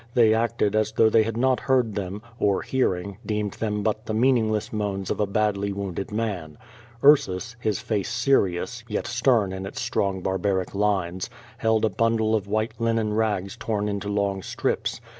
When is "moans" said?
4.73-5.11